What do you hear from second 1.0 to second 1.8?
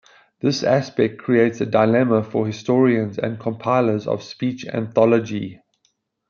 creates a